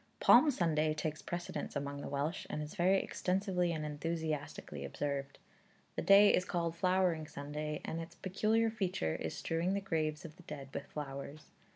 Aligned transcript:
Palm 0.19 0.49
Sunday 0.49 0.95
takes 0.95 1.21
precedence 1.21 1.75
among 1.75 2.01
the 2.01 2.09
Welsh, 2.09 2.47
and 2.49 2.63
is 2.63 2.73
very 2.73 2.97
extensively 3.03 3.71
and 3.71 3.85
enthusiastically 3.85 4.83
observed. 4.83 5.37
The 5.95 6.01
day 6.01 6.33
is 6.33 6.43
called 6.43 6.75
Flowering 6.75 7.27
Sunday, 7.27 7.81
and 7.85 8.01
its 8.01 8.15
peculiar 8.15 8.71
feature 8.71 9.13
is 9.13 9.37
strewing 9.37 9.75
the 9.75 9.79
graves 9.79 10.25
of 10.25 10.37
the 10.37 10.43
dead 10.47 10.69
with 10.73 10.87
flowers. 10.87 11.51